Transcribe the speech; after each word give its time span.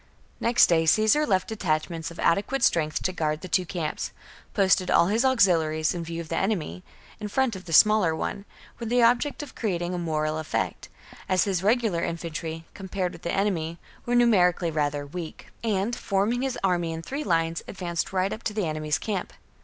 Caesar 0.01 0.13
at 0.15 0.49
5 0.49 0.49
1. 0.49 0.49
Ncxt 0.55 0.67
day 0.67 0.83
Cacsar 0.85 1.27
left 1.27 1.47
detachments 1.47 2.09
of 2.09 2.19
adequate 2.21 2.63
strength 2.63 3.03
to 3.03 3.13
guard 3.13 3.41
the 3.41 3.47
two 3.47 3.67
camps; 3.67 4.11
posted 4.55 4.89
all 4.89 5.09
his 5.09 5.23
auxiliaries, 5.23 5.93
in 5.93 6.03
view 6.03 6.19
of 6.19 6.27
the 6.27 6.35
enemy, 6.35 6.83
in 7.19 7.27
front 7.27 7.55
of 7.55 7.65
the 7.65 7.71
smaller 7.71 8.15
one, 8.15 8.45
with 8.79 8.89
the 8.89 9.03
object 9.03 9.43
of 9.43 9.53
creating 9.53 9.93
a 9.93 9.99
moral 9.99 10.39
effect, 10.39 10.89
as 11.29 11.43
his 11.43 11.61
regular 11.61 12.03
infantry, 12.03 12.65
compared 12.73 13.13
with 13.13 13.21
the 13.21 13.31
enemy, 13.31 13.77
were 14.07 14.15
numerically 14.15 14.71
rather 14.71 15.05
weak; 15.05 15.49
I 15.63 15.67
HELVETII 15.67 15.69
AND 15.79 15.85
ARIOVISTUS 15.93 16.03
47 16.09 16.09
and, 16.09 16.09
forming 16.33 16.41
his 16.41 16.59
army 16.63 16.93
in 16.93 17.01
three 17.03 17.23
lines, 17.23 17.61
advanced 17.67 18.07
58 18.07 18.11
b.c. 18.11 18.15
right 18.23 18.33
up 18.33 18.41
to 18.41 18.53
the 18.55 18.65
enemy's 18.65 18.97
camp. 18.97 19.33